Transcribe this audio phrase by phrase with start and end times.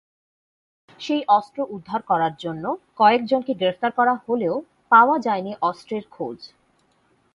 [0.99, 2.63] সেই অস্ত্র উদ্ধার করার জন্য
[2.97, 4.55] কয়েকজনকে গ্রেফতার করা হলেও
[4.91, 6.39] পাওয়া যায়নি অস্ত্রের খোঁজ।